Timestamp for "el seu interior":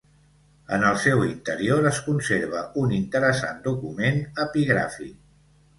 0.91-1.89